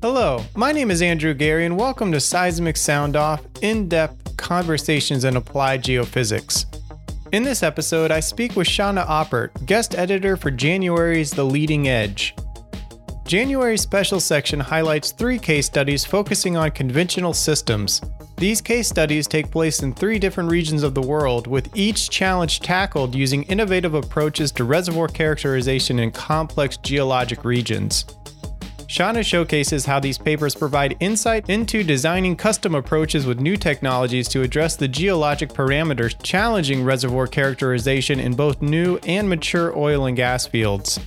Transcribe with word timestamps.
Hello, 0.00 0.44
my 0.54 0.70
name 0.70 0.92
is 0.92 1.02
Andrew 1.02 1.34
Geary, 1.34 1.66
and 1.66 1.76
welcome 1.76 2.12
to 2.12 2.20
Seismic 2.20 2.76
Sound 2.76 3.16
Off 3.16 3.42
in 3.62 3.88
depth 3.88 4.36
conversations 4.36 5.24
in 5.24 5.34
applied 5.34 5.82
geophysics. 5.82 6.66
In 7.32 7.42
this 7.42 7.64
episode, 7.64 8.12
I 8.12 8.20
speak 8.20 8.54
with 8.54 8.68
Shauna 8.68 9.04
Oppert, 9.08 9.66
guest 9.66 9.96
editor 9.96 10.36
for 10.36 10.52
January's 10.52 11.32
The 11.32 11.42
Leading 11.42 11.88
Edge. 11.88 12.36
January's 13.26 13.82
special 13.82 14.20
section 14.20 14.60
highlights 14.60 15.10
three 15.10 15.36
case 15.36 15.66
studies 15.66 16.04
focusing 16.04 16.56
on 16.56 16.70
conventional 16.70 17.34
systems. 17.34 18.00
These 18.36 18.60
case 18.60 18.88
studies 18.88 19.26
take 19.26 19.50
place 19.50 19.82
in 19.82 19.92
three 19.92 20.20
different 20.20 20.48
regions 20.48 20.84
of 20.84 20.94
the 20.94 21.02
world, 21.02 21.48
with 21.48 21.76
each 21.76 22.08
challenge 22.08 22.60
tackled 22.60 23.16
using 23.16 23.42
innovative 23.44 23.94
approaches 23.94 24.52
to 24.52 24.62
reservoir 24.62 25.08
characterization 25.08 25.98
in 25.98 26.12
complex 26.12 26.76
geologic 26.76 27.44
regions. 27.44 28.04
Shauna 28.88 29.22
showcases 29.22 29.84
how 29.84 30.00
these 30.00 30.16
papers 30.16 30.54
provide 30.54 30.96
insight 30.98 31.50
into 31.50 31.84
designing 31.84 32.34
custom 32.34 32.74
approaches 32.74 33.26
with 33.26 33.38
new 33.38 33.54
technologies 33.54 34.28
to 34.28 34.40
address 34.40 34.76
the 34.76 34.88
geologic 34.88 35.50
parameters 35.50 36.16
challenging 36.22 36.82
reservoir 36.82 37.26
characterization 37.26 38.18
in 38.18 38.34
both 38.34 38.62
new 38.62 38.96
and 39.06 39.28
mature 39.28 39.76
oil 39.76 40.06
and 40.06 40.16
gas 40.16 40.46
fields. 40.46 40.98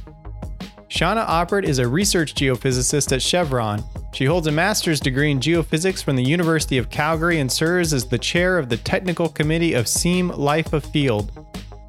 Shauna 0.89 1.27
Oppert 1.27 1.63
is 1.63 1.79
a 1.79 1.87
research 1.87 2.35
geophysicist 2.35 3.13
at 3.13 3.21
Chevron. 3.21 3.83
She 4.13 4.25
holds 4.25 4.45
a 4.45 4.51
master's 4.51 4.99
degree 4.99 5.31
in 5.31 5.39
geophysics 5.39 6.03
from 6.03 6.15
the 6.15 6.23
University 6.23 6.77
of 6.77 6.91
Calgary 6.91 7.39
and 7.39 7.51
serves 7.51 7.93
as 7.93 8.05
the 8.05 8.19
chair 8.19 8.59
of 8.59 8.69
the 8.69 8.77
technical 8.77 9.27
committee 9.27 9.73
of 9.73 9.87
SEAM 9.87 10.27
Life 10.29 10.73
of 10.73 10.85
Field. 10.85 11.31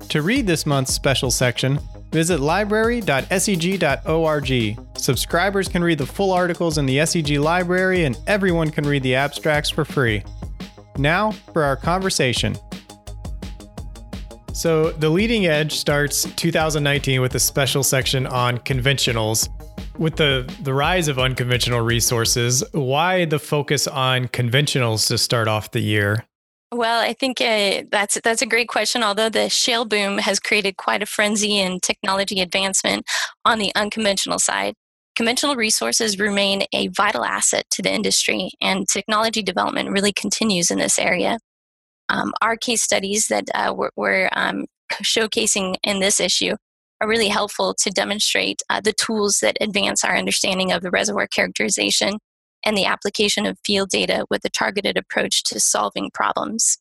To 0.08 0.22
read 0.22 0.46
this 0.46 0.64
month's 0.64 0.94
special 0.94 1.30
section, 1.30 1.78
Visit 2.12 2.40
library.seg.org. 2.40 4.78
Subscribers 4.98 5.68
can 5.68 5.82
read 5.82 5.98
the 5.98 6.06
full 6.06 6.30
articles 6.30 6.76
in 6.76 6.84
the 6.84 6.98
SEG 6.98 7.40
library, 7.40 8.04
and 8.04 8.18
everyone 8.26 8.70
can 8.70 8.84
read 8.84 9.02
the 9.02 9.14
abstracts 9.14 9.70
for 9.70 9.84
free. 9.84 10.22
Now 10.98 11.30
for 11.52 11.64
our 11.64 11.76
conversation. 11.76 12.54
So, 14.52 14.92
The 14.92 15.08
Leading 15.08 15.46
Edge 15.46 15.72
starts 15.72 16.24
2019 16.34 17.22
with 17.22 17.34
a 17.34 17.40
special 17.40 17.82
section 17.82 18.26
on 18.26 18.58
conventionals. 18.58 19.48
With 19.98 20.16
the, 20.16 20.52
the 20.62 20.74
rise 20.74 21.08
of 21.08 21.18
unconventional 21.18 21.80
resources, 21.80 22.62
why 22.72 23.24
the 23.24 23.38
focus 23.38 23.88
on 23.88 24.28
conventionals 24.28 25.08
to 25.08 25.16
start 25.16 25.48
off 25.48 25.70
the 25.70 25.80
year? 25.80 26.26
Well, 26.72 27.02
I 27.02 27.12
think 27.12 27.38
uh, 27.42 27.82
that's 27.90 28.18
that's 28.24 28.40
a 28.40 28.46
great 28.46 28.68
question. 28.68 29.02
Although 29.02 29.28
the 29.28 29.50
shale 29.50 29.84
boom 29.84 30.16
has 30.16 30.40
created 30.40 30.78
quite 30.78 31.02
a 31.02 31.06
frenzy 31.06 31.58
in 31.58 31.80
technology 31.80 32.40
advancement 32.40 33.04
on 33.44 33.58
the 33.58 33.72
unconventional 33.74 34.38
side, 34.38 34.72
conventional 35.14 35.54
resources 35.54 36.18
remain 36.18 36.62
a 36.72 36.88
vital 36.88 37.26
asset 37.26 37.66
to 37.72 37.82
the 37.82 37.92
industry, 37.92 38.52
and 38.62 38.88
technology 38.88 39.42
development 39.42 39.90
really 39.90 40.14
continues 40.14 40.70
in 40.70 40.78
this 40.78 40.98
area. 40.98 41.38
Um, 42.08 42.32
our 42.40 42.56
case 42.56 42.82
studies 42.82 43.26
that 43.28 43.44
uh, 43.54 43.74
we're, 43.76 43.90
we're 43.96 44.30
um, 44.32 44.64
showcasing 45.02 45.76
in 45.82 46.00
this 46.00 46.20
issue 46.20 46.56
are 47.02 47.08
really 47.08 47.28
helpful 47.28 47.74
to 47.80 47.90
demonstrate 47.90 48.62
uh, 48.70 48.80
the 48.80 48.94
tools 48.94 49.40
that 49.42 49.58
advance 49.60 50.04
our 50.04 50.16
understanding 50.16 50.72
of 50.72 50.80
the 50.80 50.90
reservoir 50.90 51.26
characterization 51.26 52.18
and 52.64 52.76
the 52.76 52.84
application 52.84 53.46
of 53.46 53.58
field 53.64 53.90
data 53.90 54.24
with 54.30 54.44
a 54.44 54.50
targeted 54.50 54.96
approach 54.96 55.42
to 55.44 55.60
solving 55.60 56.10
problems. 56.12 56.78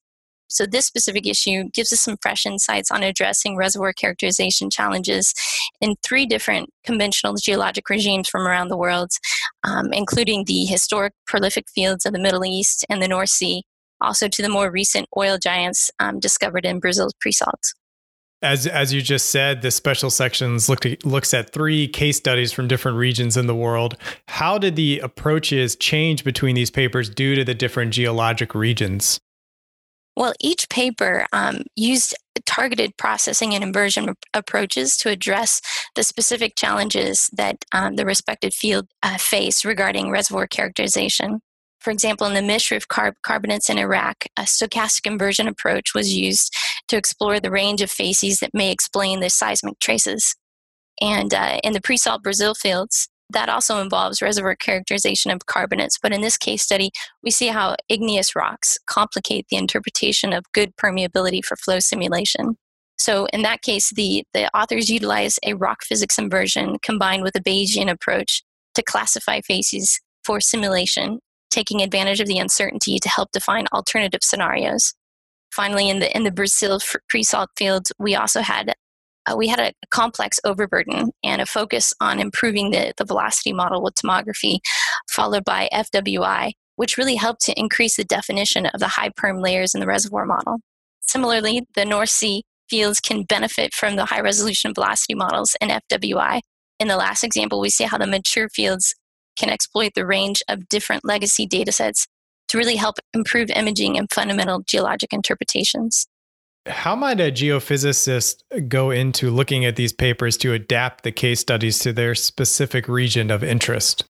So, 0.51 0.65
this 0.65 0.85
specific 0.85 1.25
issue 1.25 1.69
gives 1.73 1.93
us 1.93 2.01
some 2.01 2.17
fresh 2.21 2.45
insights 2.45 2.91
on 2.91 3.03
addressing 3.03 3.55
reservoir 3.55 3.93
characterization 3.93 4.69
challenges 4.69 5.33
in 5.79 5.95
three 6.03 6.25
different 6.25 6.69
conventional 6.85 7.35
geologic 7.35 7.89
regimes 7.89 8.27
from 8.27 8.45
around 8.45 8.67
the 8.67 8.77
world, 8.77 9.11
um, 9.63 9.93
including 9.93 10.43
the 10.43 10.65
historic 10.65 11.13
prolific 11.25 11.67
fields 11.73 12.05
of 12.05 12.11
the 12.11 12.19
Middle 12.19 12.43
East 12.43 12.85
and 12.89 13.01
the 13.01 13.07
North 13.07 13.29
Sea, 13.29 13.63
also 14.01 14.27
to 14.27 14.41
the 14.41 14.49
more 14.49 14.69
recent 14.69 15.07
oil 15.15 15.37
giants 15.37 15.89
um, 15.99 16.19
discovered 16.19 16.65
in 16.65 16.81
Brazil's 16.81 17.13
pre 17.21 17.31
salt. 17.31 17.73
As 18.43 18.65
as 18.65 18.91
you 18.91 19.01
just 19.01 19.29
said, 19.29 19.61
the 19.61 19.69
special 19.69 20.09
sections 20.09 20.67
looks 20.67 21.33
at 21.33 21.53
three 21.53 21.87
case 21.87 22.17
studies 22.17 22.51
from 22.51 22.67
different 22.67 22.97
regions 22.97 23.37
in 23.37 23.45
the 23.45 23.55
world. 23.55 23.97
How 24.27 24.57
did 24.57 24.75
the 24.75 24.99
approaches 24.99 25.75
change 25.75 26.23
between 26.23 26.55
these 26.55 26.71
papers 26.71 27.09
due 27.09 27.35
to 27.35 27.43
the 27.43 27.53
different 27.53 27.93
geologic 27.93 28.55
regions? 28.55 29.19
Well, 30.17 30.33
each 30.39 30.67
paper 30.69 31.25
um, 31.31 31.61
used 31.75 32.15
targeted 32.45 32.97
processing 32.97 33.53
and 33.53 33.63
inversion 33.63 34.13
approaches 34.33 34.97
to 34.97 35.09
address 35.09 35.61
the 35.95 36.03
specific 36.03 36.55
challenges 36.55 37.29
that 37.33 37.63
um, 37.73 37.95
the 37.95 38.05
respective 38.05 38.53
field 38.53 38.87
uh, 39.03 39.17
face 39.17 39.63
regarding 39.63 40.09
reservoir 40.09 40.47
characterization. 40.47 41.41
For 41.79 41.89
example, 41.89 42.27
in 42.27 42.33
the 42.33 42.53
Mishrif 42.53 42.85
carb- 42.87 43.15
carbonates 43.23 43.69
in 43.69 43.79
Iraq, 43.79 44.25
a 44.37 44.43
stochastic 44.43 45.07
inversion 45.07 45.47
approach 45.47 45.95
was 45.95 46.13
used 46.13 46.55
to 46.91 46.97
explore 46.97 47.39
the 47.39 47.49
range 47.49 47.81
of 47.81 47.89
facies 47.89 48.39
that 48.39 48.53
may 48.53 48.69
explain 48.69 49.21
the 49.21 49.29
seismic 49.29 49.79
traces. 49.79 50.35
And 50.99 51.33
uh, 51.33 51.57
in 51.63 51.71
the 51.73 51.81
pre 51.81 51.95
salt 51.95 52.21
Brazil 52.21 52.53
fields, 52.53 53.07
that 53.29 53.47
also 53.47 53.79
involves 53.79 54.21
reservoir 54.21 54.55
characterization 54.55 55.31
of 55.31 55.45
carbonates. 55.45 55.97
But 56.01 56.11
in 56.11 56.19
this 56.19 56.37
case 56.37 56.61
study, 56.61 56.91
we 57.23 57.31
see 57.31 57.47
how 57.47 57.77
igneous 57.87 58.35
rocks 58.35 58.77
complicate 58.87 59.45
the 59.49 59.55
interpretation 59.55 60.33
of 60.33 60.43
good 60.53 60.75
permeability 60.75 61.43
for 61.43 61.55
flow 61.55 61.79
simulation. 61.79 62.57
So 62.97 63.25
in 63.27 63.41
that 63.43 63.61
case, 63.61 63.89
the, 63.91 64.25
the 64.33 64.53
authors 64.55 64.89
utilize 64.89 65.39
a 65.45 65.53
rock 65.53 65.83
physics 65.83 66.19
inversion 66.19 66.77
combined 66.83 67.23
with 67.23 67.37
a 67.37 67.41
Bayesian 67.41 67.89
approach 67.89 68.43
to 68.75 68.83
classify 68.83 69.39
facies 69.39 70.01
for 70.25 70.41
simulation 70.41 71.19
taking 71.51 71.81
advantage 71.81 72.19
of 72.19 72.27
the 72.27 72.37
uncertainty 72.37 72.99
to 72.99 73.09
help 73.09 73.31
define 73.31 73.65
alternative 73.73 74.21
scenarios. 74.23 74.93
Finally, 75.51 75.89
in 75.89 75.99
the 75.99 76.15
in 76.15 76.23
the 76.23 76.31
Brazil 76.31 76.79
pre-salt 77.09 77.49
fields, 77.57 77.91
we 77.99 78.15
also 78.15 78.41
had 78.41 78.73
uh, 79.29 79.35
we 79.37 79.47
had 79.47 79.59
a 79.59 79.73
complex 79.91 80.39
overburden 80.43 81.11
and 81.23 81.41
a 81.41 81.45
focus 81.45 81.93
on 82.01 82.19
improving 82.19 82.71
the, 82.71 82.93
the 82.97 83.05
velocity 83.05 83.53
model 83.53 83.83
with 83.83 83.93
tomography, 83.95 84.59
followed 85.09 85.43
by 85.45 85.69
FWI, 85.73 86.51
which 86.75 86.97
really 86.97 87.15
helped 87.15 87.41
to 87.41 87.59
increase 87.59 87.97
the 87.97 88.03
definition 88.03 88.65
of 88.67 88.79
the 88.79 88.87
high 88.87 89.11
perm 89.15 89.41
layers 89.41 89.75
in 89.75 89.81
the 89.81 89.87
reservoir 89.87 90.25
model. 90.25 90.57
Similarly, 91.01 91.67
the 91.75 91.85
North 91.85 92.09
Sea 92.09 92.43
fields 92.69 92.99
can 92.99 93.23
benefit 93.23 93.73
from 93.73 93.97
the 93.97 94.05
high 94.05 94.21
resolution 94.21 94.73
velocity 94.73 95.13
models 95.13 95.55
and 95.59 95.71
FWI. 95.91 96.39
In 96.79 96.87
the 96.87 96.95
last 96.95 97.23
example, 97.23 97.59
we 97.59 97.69
see 97.69 97.83
how 97.83 97.97
the 97.97 98.07
mature 98.07 98.49
fields 98.49 98.95
can 99.37 99.49
exploit 99.49 99.91
the 99.95 100.05
range 100.05 100.41
of 100.47 100.69
different 100.69 101.05
legacy 101.05 101.47
datasets 101.47 102.07
to 102.51 102.57
really 102.57 102.75
help 102.75 102.95
improve 103.13 103.49
imaging 103.49 103.97
and 103.97 104.11
fundamental 104.11 104.61
geologic 104.61 105.11
interpretations. 105.11 106.07
How 106.67 106.95
might 106.95 107.19
a 107.19 107.31
geophysicist 107.31 108.43
go 108.67 108.91
into 108.91 109.31
looking 109.31 109.65
at 109.65 109.75
these 109.77 109.93
papers 109.93 110.37
to 110.37 110.53
adapt 110.53 111.03
the 111.03 111.11
case 111.11 111.39
studies 111.39 111.79
to 111.79 111.91
their 111.91 112.13
specific 112.13 112.87
region 112.87 113.31
of 113.31 113.43
interest? 113.43 114.05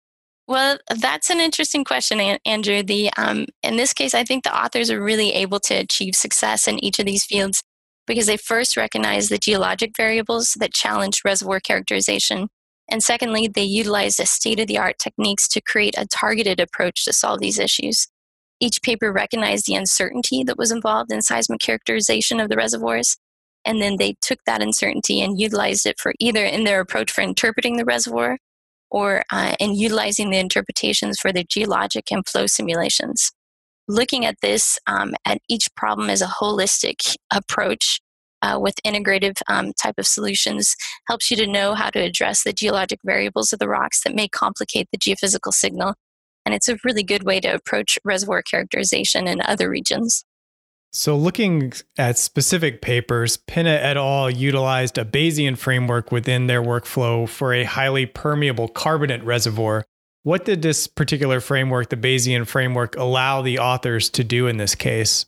Well, 0.48 0.78
that's 1.02 1.30
an 1.30 1.42
interesting 1.42 1.84
question, 1.84 2.22
Andrew. 2.46 2.82
The 2.82 3.10
um, 3.18 3.48
in 3.64 3.76
this 3.76 3.92
case, 3.92 4.14
I 4.14 4.24
think 4.24 4.46
the 4.46 4.58
authors 4.58 4.90
are 4.90 5.04
really 5.04 5.34
able 5.34 5.60
to 5.62 5.74
achieve 5.74 6.16
success 6.16 6.70
in 6.70 6.82
each 6.82 7.00
of 7.00 7.06
these 7.06 7.26
fields 7.26 7.62
because 8.06 8.28
they 8.28 8.38
first 8.38 8.78
recognize 8.78 9.28
the 9.28 9.38
geologic 9.38 9.92
variables 9.98 10.54
that 10.60 10.74
challenge 10.74 11.24
reservoir 11.26 11.60
characterization 11.60 12.48
and 12.90 13.04
secondly, 13.04 13.48
they 13.48 13.64
utilized 13.64 14.20
of 14.60 14.68
the 14.68 14.78
art 14.78 14.98
techniques 14.98 15.48
to 15.50 15.62
create 15.62 15.96
a 15.98 16.06
targeted 16.08 16.60
approach 16.60 17.04
to 17.06 17.14
solve 17.14 17.40
these 17.40 17.60
issues. 17.60 18.08
Each 18.60 18.82
paper 18.82 19.12
recognized 19.12 19.66
the 19.66 19.76
uncertainty 19.76 20.44
that 20.44 20.58
was 20.58 20.72
involved 20.72 21.12
in 21.12 21.22
seismic 21.22 21.60
characterization 21.60 22.40
of 22.40 22.50
the 22.50 22.58
reservoirs, 22.58 23.18
and 23.66 23.82
then 23.82 23.98
they 23.98 24.16
took 24.22 24.40
that 24.46 24.62
uncertainty 24.62 25.22
and 25.22 25.40
utilized 25.40 25.86
it 25.86 26.00
for 26.00 26.14
either 26.20 26.44
in 26.44 26.64
their 26.64 26.80
approach 26.80 27.12
for 27.12 27.22
interpreting 27.22 27.78
the 27.78 27.86
reservoir 27.86 28.38
or 28.90 29.24
uh, 29.32 29.56
in 29.60 29.76
utilizing 29.76 30.30
the 30.30 30.38
interpretations 30.38 31.20
for 31.20 31.32
the 31.32 31.44
geologic 31.44 32.12
and 32.12 32.28
flow 32.28 32.48
simulations. 32.48 33.32
Looking 33.88 34.26
at 34.26 34.36
this 34.42 34.80
um, 34.88 35.14
at 35.26 35.40
each 35.50 35.68
problem 35.76 36.10
as 36.10 36.22
a 36.22 36.28
holistic 36.28 37.16
approach 37.32 38.00
uh, 38.42 38.58
with 38.60 38.76
integrative 38.86 39.42
um, 39.48 39.74
type 39.74 39.96
of 39.98 40.08
solutions 40.08 40.76
helps 41.08 41.32
you 41.32 41.38
to 41.38 41.48
know 41.48 41.74
how 41.74 41.90
to 41.90 42.00
address 42.00 42.44
the 42.44 42.54
geologic 42.54 43.00
variables 43.04 43.54
of 43.54 43.60
the 43.60 43.68
rocks 43.68 44.04
that 44.04 44.16
may 44.16 44.28
complicate 44.28 44.88
the 44.92 44.98
geophysical 44.98 45.54
signal. 45.54 45.96
And 46.48 46.54
it's 46.54 46.70
a 46.70 46.78
really 46.86 47.04
good 47.04 47.24
way 47.24 47.42
to 47.42 47.50
approach 47.50 48.00
reservoir 48.06 48.42
characterization 48.42 49.28
in 49.28 49.42
other 49.42 49.70
regions. 49.70 50.24
So, 50.94 51.18
looking 51.18 51.74
at 51.98 52.18
specific 52.18 52.82
papers, 52.82 53.36
Penna 53.36 53.72
et 53.72 53.98
al. 53.98 54.30
utilized 54.30 54.98
a 54.98 55.04
Bayesian 55.04 55.58
framework 55.58 56.10
within 56.10 56.48
their 56.48 56.64
workflow 56.64 57.28
for 57.28 57.54
a 57.54 57.66
highly 57.66 58.06
permeable 58.06 58.70
carbonate 58.70 59.26
reservoir. 59.26 59.84
What 60.24 60.46
did 60.46 60.62
this 60.62 60.88
particular 60.88 61.42
framework, 61.42 61.90
the 61.90 61.98
Bayesian 61.98 62.48
framework, 62.48 62.96
allow 62.96 63.42
the 63.42 63.60
authors 63.60 64.10
to 64.12 64.24
do 64.24 64.48
in 64.48 64.56
this 64.56 64.74
case? 64.74 65.26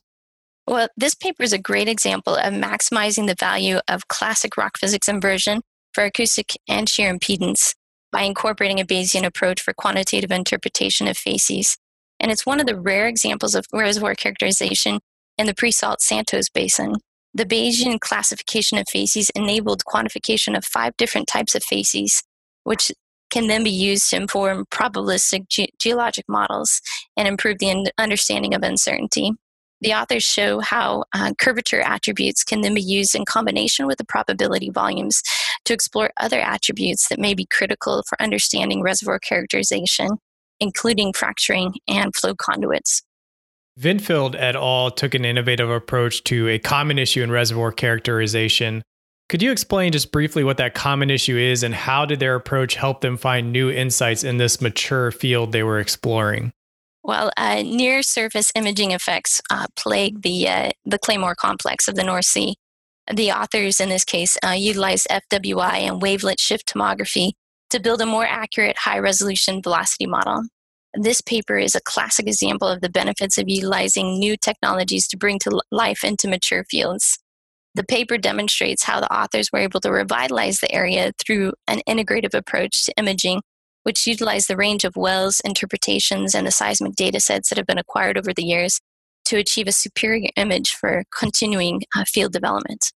Well, 0.67 0.87
this 0.95 1.15
paper 1.15 1.43
is 1.43 1.51
a 1.51 1.57
great 1.57 1.89
example 1.89 2.37
of 2.37 2.53
maximizing 2.53 3.27
the 3.27 3.35
value 3.37 3.79
of 3.89 4.07
classic 4.07 4.55
rock 4.55 4.77
physics 4.77 5.09
inversion 5.09 5.59
for 5.93 6.05
acoustic 6.05 6.53
and 6.69 6.87
shear 6.87 7.13
impedance 7.13 7.73
by 8.11 8.21
incorporating 8.23 8.79
a 8.79 8.85
Bayesian 8.85 9.25
approach 9.25 9.61
for 9.61 9.73
quantitative 9.73 10.31
interpretation 10.31 11.07
of 11.07 11.17
facies. 11.17 11.77
And 12.19 12.31
it's 12.31 12.45
one 12.45 12.59
of 12.59 12.65
the 12.65 12.79
rare 12.79 13.07
examples 13.07 13.55
of 13.55 13.65
reservoir 13.71 14.15
characterization 14.15 14.99
in 15.37 15.45
the 15.45 15.53
pre 15.53 15.71
salt 15.71 16.01
Santos 16.01 16.49
Basin. 16.49 16.95
The 17.33 17.45
Bayesian 17.45 17.99
classification 17.99 18.77
of 18.77 18.89
facies 18.89 19.29
enabled 19.35 19.83
quantification 19.85 20.57
of 20.57 20.65
five 20.65 20.97
different 20.97 21.27
types 21.27 21.55
of 21.55 21.63
facies, 21.63 22.23
which 22.63 22.91
can 23.29 23.47
then 23.47 23.63
be 23.63 23.69
used 23.69 24.09
to 24.09 24.15
inform 24.15 24.65
probabilistic 24.71 25.47
ge- 25.47 25.69
geologic 25.79 26.25
models 26.27 26.81
and 27.15 27.27
improve 27.27 27.59
the 27.59 27.69
un- 27.69 27.85
understanding 27.97 28.55
of 28.55 28.63
uncertainty. 28.63 29.31
The 29.81 29.93
authors 29.93 30.23
show 30.23 30.59
how 30.59 31.05
uh, 31.13 31.33
curvature 31.39 31.81
attributes 31.81 32.43
can 32.43 32.61
then 32.61 32.73
be 32.73 32.81
used 32.81 33.15
in 33.15 33.23
combination 33.23 33.87
with 33.87 33.97
the 33.97 34.05
probability 34.05 34.69
volumes 34.69 35.21
to 35.65 35.73
explore 35.73 36.11
other 36.17 36.39
attributes 36.39 37.07
that 37.07 37.19
may 37.19 37.33
be 37.33 37.45
critical 37.45 38.03
for 38.07 38.21
understanding 38.21 38.81
reservoir 38.81 39.19
characterization, 39.19 40.09
including 40.59 41.13
fracturing 41.13 41.75
and 41.87 42.13
flow 42.13 42.35
conduits. 42.35 43.03
Vinfield 43.79 44.35
et 44.37 44.57
al. 44.57 44.91
took 44.91 45.13
an 45.13 45.23
innovative 45.23 45.69
approach 45.69 46.25
to 46.25 46.49
a 46.49 46.59
common 46.59 46.99
issue 46.99 47.23
in 47.23 47.31
reservoir 47.31 47.71
characterization. 47.71 48.83
Could 49.29 49.41
you 49.41 49.51
explain 49.51 49.93
just 49.93 50.11
briefly 50.11 50.43
what 50.43 50.57
that 50.57 50.73
common 50.73 51.09
issue 51.09 51.37
is 51.37 51.63
and 51.63 51.73
how 51.73 52.05
did 52.05 52.19
their 52.19 52.35
approach 52.35 52.75
help 52.75 52.99
them 52.99 53.15
find 53.15 53.53
new 53.53 53.69
insights 53.69 54.25
in 54.25 54.37
this 54.37 54.59
mature 54.59 55.11
field 55.11 55.53
they 55.53 55.63
were 55.63 55.79
exploring? 55.79 56.51
Well, 57.03 57.31
uh, 57.37 57.63
near 57.63 58.03
surface 58.03 58.51
imaging 58.55 58.91
effects 58.91 59.41
uh, 59.49 59.67
plague 59.75 60.21
the, 60.21 60.47
uh, 60.47 60.69
the 60.85 60.99
Claymore 60.99 61.35
complex 61.35 61.87
of 61.87 61.95
the 61.95 62.03
North 62.03 62.25
Sea. 62.25 62.55
The 63.11 63.31
authors 63.31 63.79
in 63.79 63.89
this 63.89 64.03
case 64.03 64.37
uh, 64.45 64.51
utilized 64.51 65.07
FWI 65.09 65.79
and 65.79 66.01
wavelet 66.01 66.39
shift 66.39 66.71
tomography 66.71 67.31
to 67.69 67.79
build 67.79 68.01
a 68.01 68.05
more 68.05 68.25
accurate 68.25 68.77
high 68.77 68.99
resolution 68.99 69.61
velocity 69.61 70.05
model. 70.05 70.43
This 70.93 71.21
paper 71.21 71.57
is 71.57 71.75
a 71.75 71.81
classic 71.81 72.27
example 72.27 72.67
of 72.67 72.81
the 72.81 72.89
benefits 72.89 73.37
of 73.37 73.47
utilizing 73.47 74.19
new 74.19 74.35
technologies 74.35 75.07
to 75.09 75.17
bring 75.17 75.39
to 75.39 75.61
life 75.71 76.03
into 76.03 76.27
mature 76.27 76.63
fields. 76.69 77.19
The 77.75 77.83
paper 77.83 78.17
demonstrates 78.17 78.83
how 78.83 78.99
the 78.99 79.13
authors 79.13 79.51
were 79.53 79.59
able 79.59 79.79
to 79.81 79.91
revitalize 79.91 80.59
the 80.59 80.71
area 80.71 81.11
through 81.23 81.53
an 81.67 81.81
integrative 81.87 82.33
approach 82.33 82.85
to 82.85 82.93
imaging, 82.97 83.41
which 83.83 84.07
utilize 84.07 84.47
the 84.47 84.57
range 84.57 84.83
of 84.83 84.95
wells, 84.95 85.41
interpretations, 85.45 86.35
and 86.35 86.45
the 86.45 86.51
seismic 86.51 86.95
data 86.95 87.19
sets 87.19 87.49
that 87.49 87.57
have 87.57 87.67
been 87.67 87.77
acquired 87.77 88.17
over 88.17 88.33
the 88.33 88.43
years 88.43 88.79
to 89.25 89.37
achieve 89.37 89.67
a 89.67 89.71
superior 89.71 90.29
image 90.35 90.71
for 90.71 91.03
continuing 91.17 91.81
uh, 91.95 92.03
field 92.05 92.33
development. 92.33 92.91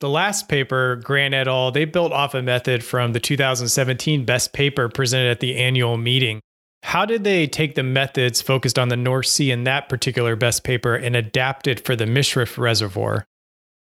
The 0.00 0.08
last 0.08 0.48
paper, 0.48 0.96
Grant 0.96 1.34
et 1.34 1.48
al., 1.48 1.70
they 1.70 1.84
built 1.84 2.12
off 2.12 2.34
a 2.34 2.42
method 2.42 2.84
from 2.84 3.12
the 3.12 3.20
2017 3.20 4.24
best 4.24 4.52
paper 4.52 4.88
presented 4.88 5.30
at 5.30 5.40
the 5.40 5.56
annual 5.56 5.96
meeting. 5.96 6.40
How 6.82 7.06
did 7.06 7.24
they 7.24 7.46
take 7.46 7.74
the 7.74 7.82
methods 7.82 8.42
focused 8.42 8.78
on 8.78 8.88
the 8.88 8.96
North 8.96 9.26
Sea 9.26 9.50
in 9.50 9.64
that 9.64 9.88
particular 9.88 10.36
best 10.36 10.64
paper 10.64 10.94
and 10.94 11.16
adapt 11.16 11.66
it 11.66 11.84
for 11.84 11.96
the 11.96 12.04
Mishrif 12.04 12.58
Reservoir? 12.58 13.24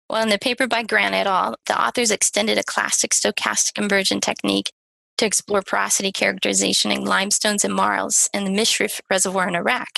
Well, 0.10 0.24
in 0.24 0.30
the 0.30 0.40
paper 0.40 0.68
by 0.68 0.84
Grant 0.84 1.14
et 1.14 1.28
al., 1.28 1.56
the 1.66 1.80
authors 1.80 2.12
extended 2.12 2.58
a 2.58 2.64
classic 2.64 3.12
stochastic 3.12 3.78
inversion 3.78 4.22
technique 4.22 4.72
to 5.18 5.26
explore 5.26 5.62
porosity 5.62 6.12
characterization 6.12 6.92
in 6.92 7.06
limestones 7.06 7.64
and 7.64 7.74
marls 7.74 8.30
in 8.34 8.44
the 8.44 8.50
Mishrif 8.50 9.00
Reservoir 9.10 9.48
in 9.48 9.56
Iraq. 9.56 9.90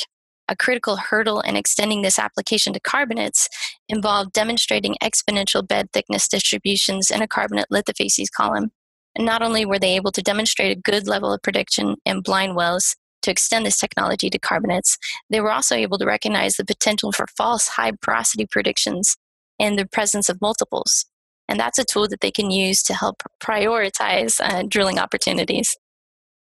A 0.48 0.56
critical 0.56 0.98
hurdle 0.98 1.42
in 1.42 1.56
extending 1.56 2.02
this 2.02 2.20
application 2.20 2.74
to 2.74 2.80
carbonates 2.80 3.50
involved 3.90 4.34
demonstrating 4.34 4.96
exponential 5.02 5.68
bed 5.68 5.92
thickness 5.92 6.28
distributions 6.28 7.10
in 7.10 7.22
a 7.22 7.28
carbonate 7.28 7.68
lithofacies 7.72 8.32
column. 8.36 8.72
And 9.16 9.26
not 9.26 9.42
only 9.42 9.66
were 9.66 9.80
they 9.80 9.96
able 9.96 10.12
to 10.12 10.22
demonstrate 10.22 10.76
a 10.76 10.80
good 10.80 11.08
level 11.08 11.34
of 11.34 11.42
prediction 11.42 11.96
in 12.06 12.22
blind 12.22 12.56
wells 12.56 12.96
to 13.24 13.32
extend 13.32 13.66
this 13.66 13.80
technology 13.80 14.30
to 14.30 14.38
carbonates, 14.38 14.98
they 15.30 15.42
were 15.42 15.52
also 15.52 15.76
able 15.76 15.98
to 15.98 16.06
recognize 16.06 16.56
the 16.56 16.66
potential 16.66 17.12
for 17.12 17.26
false 17.36 17.70
high 17.70 17.94
porosity 18.02 18.46
predictions 18.46 19.16
in 19.58 19.78
the 19.78 19.88
presence 19.88 20.30
of 20.30 20.42
multiples. 20.42 21.06
And 21.48 21.60
that's 21.60 21.80
a 21.80 21.86
tool 21.86 22.08
that 22.08 22.22
they 22.22 22.32
can 22.32 22.52
use 22.52 22.82
to 22.84 22.94
help 22.94 23.22
prioritize 23.42 24.40
uh, 24.42 24.64
drilling 24.68 25.00
opportunities. 25.00 25.76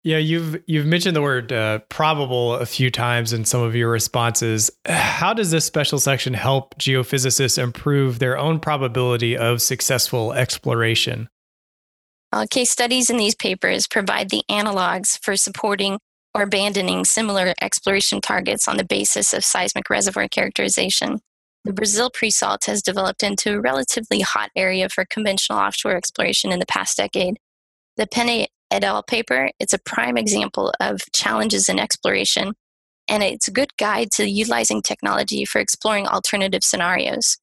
Yeah, 0.03 0.17
you've 0.17 0.63
you've 0.65 0.85
mentioned 0.85 1.15
the 1.15 1.21
word 1.21 1.51
uh, 1.51 1.79
probable 1.89 2.53
a 2.55 2.65
few 2.65 2.89
times 2.89 3.33
in 3.33 3.43
some 3.43 3.61
of 3.61 3.75
your 3.75 3.89
responses. 3.89 4.71
How 4.85 5.33
does 5.33 5.51
this 5.51 5.65
special 5.65 5.99
section 5.99 6.33
help 6.33 6.75
geophysicists 6.79 7.61
improve 7.61 8.19
their 8.19 8.37
own 8.37 8.59
probability 8.59 9.35
of 9.35 9.61
successful 9.61 10.31
exploration? 10.31 11.27
Uh, 12.31 12.45
case 12.49 12.69
studies 12.69 13.09
in 13.09 13.17
these 13.17 13.35
papers 13.35 13.87
provide 13.87 14.29
the 14.29 14.43
analogs 14.49 15.19
for 15.21 15.35
supporting 15.35 15.99
or 16.33 16.43
abandoning 16.43 17.03
similar 17.03 17.53
exploration 17.61 18.21
targets 18.21 18.67
on 18.67 18.77
the 18.77 18.85
basis 18.85 19.33
of 19.33 19.43
seismic 19.43 19.89
reservoir 19.89 20.27
characterization. 20.27 21.19
The 21.65 21.73
Brazil 21.73 22.09
pre-salt 22.09 22.65
has 22.65 22.81
developed 22.81 23.21
into 23.21 23.53
a 23.53 23.61
relatively 23.61 24.21
hot 24.21 24.49
area 24.55 24.87
for 24.89 25.05
conventional 25.05 25.59
offshore 25.59 25.95
exploration 25.95 26.51
in 26.51 26.59
the 26.59 26.65
past 26.65 26.97
decade. 26.97 27.37
The 27.97 28.07
Penna 28.07 28.47
et 28.71 28.83
al. 28.83 29.03
paper, 29.03 29.49
it's 29.59 29.73
a 29.73 29.79
prime 29.79 30.17
example 30.17 30.73
of 30.79 31.01
challenges 31.11 31.67
in 31.67 31.79
exploration, 31.79 32.53
and 33.07 33.23
it's 33.23 33.47
a 33.47 33.51
good 33.51 33.75
guide 33.77 34.11
to 34.11 34.29
utilizing 34.29 34.81
technology 34.81 35.43
for 35.43 35.59
exploring 35.59 36.07
alternative 36.07 36.63
scenarios. 36.63 37.37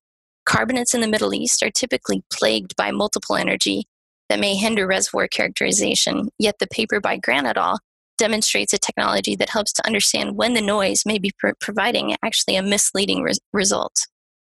Carbonates 0.47 0.95
in 0.95 1.01
the 1.01 1.09
Middle 1.09 1.35
East 1.35 1.63
are 1.63 1.71
typically 1.71 2.23
plagued 2.33 2.75
by 2.77 2.91
multiple 2.93 3.37
energy 3.37 3.85
that 4.29 4.41
may 4.41 4.55
hinder 4.55 4.87
reservoir 4.87 5.29
characterization, 5.29 6.31
yet 6.39 6.57
the 6.59 6.67
paper 6.69 7.01
by 7.01 7.17
Grant 7.17 7.47
et 7.47 7.57
al. 7.57 7.81
Demonstrates 8.19 8.73
a 8.73 8.79
technology 8.79 9.37
that 9.37 9.51
helps 9.51 9.73
to 9.75 9.87
understand 9.87 10.37
when 10.37 10.55
the 10.55 10.61
noise 10.61 11.03
may 11.07 11.19
be 11.19 11.33
pr- 11.39 11.51
providing 11.61 12.17
actually 12.23 12.57
a 12.57 12.63
misleading 12.63 13.23
re- 13.23 13.33
result. 13.53 13.95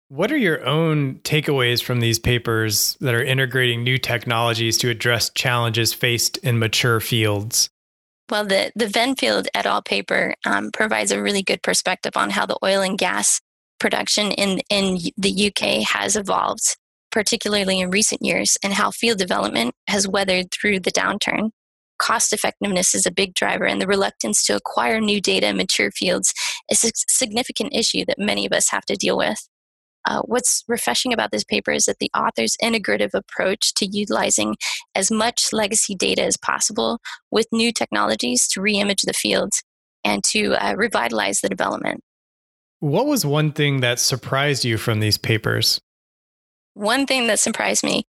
What 0.08 0.32
are 0.32 0.38
your 0.38 0.66
own 0.66 1.20
takeaways 1.20 1.84
from 1.84 2.00
these 2.00 2.18
papers 2.18 2.98
that 3.00 3.14
are 3.14 3.24
integrating 3.24 3.84
new 3.84 3.98
technologies 3.98 4.78
to 4.80 4.90
address 4.90 5.30
challenges 5.30 5.94
faced 5.94 6.38
in 6.38 6.58
mature 6.58 7.00
fields? 7.00 7.70
Well, 8.30 8.46
the, 8.46 8.72
the 8.76 8.88
Venfield 8.88 9.48
et 9.54 9.66
al. 9.66 9.82
paper 9.82 10.34
um, 10.46 10.72
provides 10.72 11.12
a 11.12 11.22
really 11.22 11.44
good 11.44 11.62
perspective 11.62 12.14
on 12.16 12.32
how 12.32 12.46
the 12.46 12.58
oil 12.64 12.82
and 12.82 12.98
gas 12.98 13.40
production 13.80 14.32
in, 14.32 14.62
in 14.70 14.98
the 15.18 15.48
UK 15.48 15.88
has 15.88 16.16
evolved 16.16 16.76
particularly 17.12 17.80
in 17.80 17.90
recent 17.90 18.22
years, 18.22 18.58
and 18.64 18.74
how 18.74 18.92
field 18.92 19.18
development 19.18 19.74
has 19.88 20.08
weathered 20.08 20.52
through 20.52 20.80
the 20.80 20.92
downturn. 20.92 21.52
Cost 22.00 22.34
effectiveness 22.34 22.96
is 22.96 23.06
a 23.06 23.12
big 23.12 23.34
driver, 23.36 23.66
and 23.66 23.82
the 23.82 23.88
reluctance 23.88 24.44
to 24.46 24.56
acquire 24.56 25.00
new 25.00 25.22
data 25.22 25.48
in 25.48 25.58
mature 25.58 25.92
fields 25.92 26.34
is 26.70 26.84
a 26.84 26.92
significant 27.08 27.74
issue 27.74 28.06
that 28.06 28.20
many 28.20 28.46
of 28.46 28.52
us 28.52 28.70
have 28.70 28.86
to 28.86 28.96
deal 28.96 29.18
with. 29.18 29.48
Uh, 30.06 30.22
what's 30.22 30.64
refreshing 30.68 31.12
about 31.12 31.32
this 31.32 31.44
paper 31.44 31.72
is 31.72 31.86
that 31.86 31.98
the 32.00 32.10
author's 32.18 32.56
integrative 32.64 33.14
approach 33.14 33.74
to 33.76 33.86
utilizing 33.86 34.56
as 34.96 35.12
much 35.12 35.50
legacy 35.52 35.94
data 35.94 36.24
as 36.24 36.38
possible 36.38 37.00
with 37.32 37.48
new 37.52 37.72
technologies 37.72 38.48
to 38.48 38.62
reimage 38.62 39.02
the 39.06 39.14
field 39.14 39.52
and 40.04 40.24
to 40.24 40.54
uh, 40.54 40.74
revitalize 40.76 41.42
the 41.42 41.50
development. 41.50 42.02
What 42.80 43.08
was 43.08 43.26
one 43.26 43.52
thing 43.52 43.82
that 43.82 44.00
surprised 44.00 44.64
you 44.64 44.78
from 44.78 45.02
these 45.02 45.18
papers? 45.18 45.82
one 46.80 47.06
thing 47.06 47.28
that 47.28 47.40
surprised 47.40 47.84
me, 47.84 48.04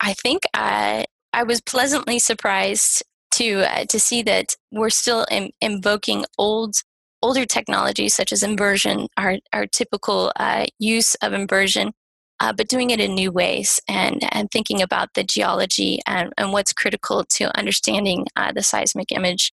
I 0.00 0.14
think 0.14 0.42
I 0.52 1.06
I 1.32 1.44
was 1.44 1.60
pleasantly 1.60 2.18
surprised 2.18 3.02
to 3.40 3.62
uh, 3.62 3.84
to 3.86 3.98
see 3.98 4.22
that 4.22 4.54
we're 4.70 4.90
still 4.90 5.24
in, 5.30 5.50
invoking 5.60 6.24
old 6.38 6.74
older 7.22 7.44
technologies 7.44 8.14
such 8.14 8.32
as 8.32 8.42
inversion, 8.42 9.06
our 9.16 9.38
our 9.52 9.66
typical 9.66 10.32
uh, 10.36 10.66
use 10.78 11.14
of 11.16 11.32
inversion, 11.32 11.92
uh, 12.40 12.52
but 12.52 12.68
doing 12.68 12.90
it 12.90 13.00
in 13.00 13.14
new 13.14 13.32
ways 13.32 13.80
and 13.88 14.20
and 14.32 14.50
thinking 14.50 14.82
about 14.82 15.08
the 15.14 15.24
geology 15.24 16.00
and, 16.06 16.32
and 16.36 16.52
what's 16.52 16.72
critical 16.72 17.24
to 17.24 17.56
understanding 17.58 18.26
uh, 18.36 18.52
the 18.52 18.62
seismic 18.62 19.10
image. 19.12 19.52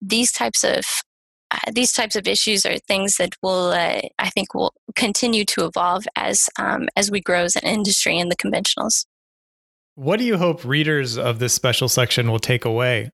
These 0.00 0.32
types 0.32 0.64
of 0.64 0.84
uh, 1.50 1.70
these 1.72 1.92
types 1.92 2.16
of 2.16 2.26
issues 2.26 2.66
are 2.66 2.76
things 2.78 3.16
that 3.16 3.34
will, 3.42 3.68
uh, 3.68 4.00
I 4.18 4.30
think, 4.30 4.52
will 4.52 4.74
continue 4.96 5.44
to 5.44 5.64
evolve 5.66 6.06
as 6.16 6.48
um, 6.58 6.88
as 6.96 7.10
we 7.10 7.20
grow 7.20 7.44
as 7.44 7.56
an 7.56 7.64
industry 7.64 8.18
in 8.18 8.28
the 8.28 8.36
conventionals. 8.36 9.04
What 9.94 10.18
do 10.18 10.24
you 10.24 10.36
hope 10.36 10.64
readers 10.64 11.16
of 11.16 11.38
this 11.38 11.54
special 11.54 11.88
section 11.88 12.30
will 12.30 12.38
take 12.38 12.66
away? 12.66 13.10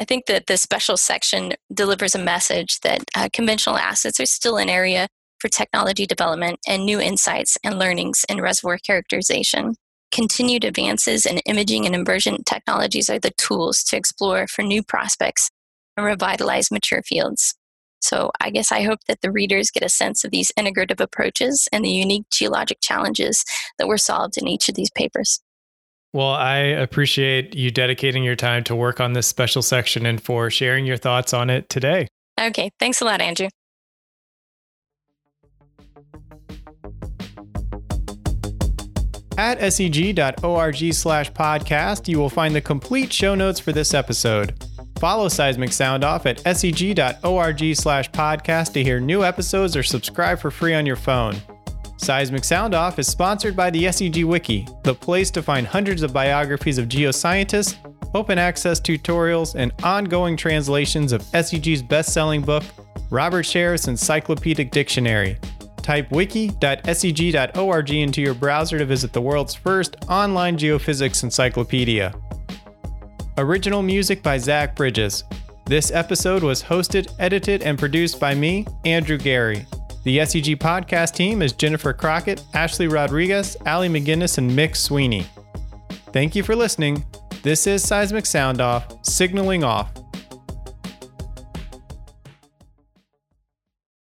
I 0.00 0.04
think 0.04 0.24
that 0.26 0.46
the 0.46 0.56
special 0.56 0.96
section 0.96 1.52
delivers 1.72 2.14
a 2.14 2.18
message 2.18 2.80
that 2.80 3.04
uh, 3.14 3.28
conventional 3.34 3.76
assets 3.76 4.18
are 4.18 4.24
still 4.24 4.56
an 4.56 4.70
area 4.70 5.08
for 5.38 5.48
technology 5.48 6.06
development 6.06 6.58
and 6.66 6.86
new 6.86 6.98
insights 6.98 7.58
and 7.62 7.78
learnings 7.78 8.24
in 8.30 8.40
reservoir 8.40 8.78
characterization. 8.78 9.74
Continued 10.10 10.64
advances 10.64 11.26
in 11.26 11.38
imaging 11.40 11.84
and 11.84 11.94
inversion 11.94 12.42
technologies 12.44 13.10
are 13.10 13.18
the 13.18 13.32
tools 13.36 13.82
to 13.84 13.96
explore 13.98 14.46
for 14.46 14.62
new 14.62 14.82
prospects 14.82 15.50
and 15.98 16.06
revitalize 16.06 16.70
mature 16.70 17.02
fields. 17.02 17.54
So 18.00 18.30
I 18.40 18.48
guess 18.48 18.72
I 18.72 18.84
hope 18.84 19.00
that 19.06 19.20
the 19.20 19.30
readers 19.30 19.70
get 19.70 19.84
a 19.84 19.90
sense 19.90 20.24
of 20.24 20.30
these 20.30 20.50
integrative 20.58 21.00
approaches 21.00 21.68
and 21.72 21.84
the 21.84 21.90
unique 21.90 22.24
geologic 22.32 22.78
challenges 22.80 23.44
that 23.78 23.86
were 23.86 23.98
solved 23.98 24.38
in 24.38 24.48
each 24.48 24.70
of 24.70 24.76
these 24.76 24.90
papers. 24.90 25.40
Well, 26.12 26.30
I 26.30 26.56
appreciate 26.56 27.54
you 27.54 27.70
dedicating 27.70 28.24
your 28.24 28.36
time 28.36 28.64
to 28.64 28.74
work 28.74 29.00
on 29.00 29.12
this 29.12 29.28
special 29.28 29.62
section 29.62 30.06
and 30.06 30.20
for 30.20 30.50
sharing 30.50 30.84
your 30.84 30.96
thoughts 30.96 31.32
on 31.32 31.50
it 31.50 31.68
today. 31.68 32.08
Okay. 32.40 32.70
Thanks 32.80 33.00
a 33.00 33.04
lot, 33.04 33.20
Andrew. 33.20 33.48
At 39.38 39.58
seg.org 39.60 40.92
slash 40.92 41.32
podcast, 41.32 42.08
you 42.08 42.18
will 42.18 42.28
find 42.28 42.54
the 42.54 42.60
complete 42.60 43.10
show 43.10 43.34
notes 43.34 43.58
for 43.58 43.72
this 43.72 43.94
episode. 43.94 44.62
Follow 44.98 45.28
Seismic 45.28 45.72
Sound 45.72 46.04
Off 46.04 46.26
at 46.26 46.38
seg.org 46.44 47.74
slash 47.74 48.10
podcast 48.10 48.74
to 48.74 48.82
hear 48.82 49.00
new 49.00 49.24
episodes 49.24 49.76
or 49.76 49.82
subscribe 49.82 50.40
for 50.40 50.50
free 50.50 50.74
on 50.74 50.84
your 50.84 50.96
phone. 50.96 51.40
Seismic 52.00 52.44
Sound 52.44 52.74
Off 52.74 52.98
is 52.98 53.06
sponsored 53.06 53.54
by 53.54 53.68
the 53.68 53.84
SEG 53.84 54.24
Wiki, 54.24 54.66
the 54.84 54.94
place 54.94 55.30
to 55.32 55.42
find 55.42 55.66
hundreds 55.66 56.02
of 56.02 56.14
biographies 56.14 56.78
of 56.78 56.88
geoscientists, 56.88 57.76
open 58.14 58.38
access 58.38 58.80
tutorials, 58.80 59.54
and 59.54 59.70
ongoing 59.82 60.34
translations 60.34 61.12
of 61.12 61.22
SEG's 61.34 61.82
best 61.82 62.14
selling 62.14 62.40
book, 62.40 62.64
Robert 63.10 63.42
Sheriff's 63.42 63.86
Encyclopedic 63.86 64.70
Dictionary. 64.70 65.38
Type 65.82 66.10
wiki.seg.org 66.10 67.90
into 67.90 68.22
your 68.22 68.34
browser 68.34 68.78
to 68.78 68.86
visit 68.86 69.12
the 69.12 69.20
world's 69.20 69.54
first 69.54 69.96
online 70.08 70.56
geophysics 70.56 71.22
encyclopedia. 71.22 72.14
Original 73.36 73.82
music 73.82 74.22
by 74.22 74.38
Zach 74.38 74.74
Bridges. 74.74 75.24
This 75.66 75.92
episode 75.92 76.42
was 76.42 76.62
hosted, 76.62 77.12
edited, 77.18 77.62
and 77.62 77.78
produced 77.78 78.18
by 78.18 78.34
me, 78.34 78.66
Andrew 78.86 79.18
Geary. 79.18 79.66
The 80.02 80.16
SEG 80.18 80.56
podcast 80.56 81.14
team 81.14 81.42
is 81.42 81.52
Jennifer 81.52 81.92
Crockett, 81.92 82.42
Ashley 82.54 82.88
Rodriguez, 82.88 83.54
Allie 83.66 83.90
McGinnis, 83.90 84.38
and 84.38 84.50
Mick 84.50 84.74
Sweeney. 84.74 85.26
Thank 86.12 86.34
you 86.34 86.42
for 86.42 86.56
listening. 86.56 87.04
This 87.42 87.66
is 87.66 87.86
Seismic 87.86 88.24
Sound 88.24 88.62
Off, 88.62 88.96
signaling 89.04 89.62
off. 89.62 89.92